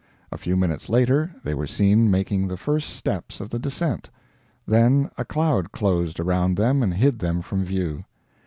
A 0.31 0.37
few 0.39 0.55
minutes 0.55 0.89
later 0.89 1.29
they 1.43 1.53
were 1.53 1.67
seen 1.67 2.09
making 2.09 2.47
the 2.47 2.57
first 2.57 2.89
steps 2.89 3.39
of 3.39 3.51
the 3.51 3.59
descent; 3.59 4.09
then 4.65 5.11
a 5.15 5.23
cloud 5.23 5.71
closed 5.71 6.19
around 6.19 6.55
them 6.57 6.81
and 6.81 6.95
hid 6.95 7.19
them 7.19 7.43
from 7.43 7.63
view. 7.63 8.05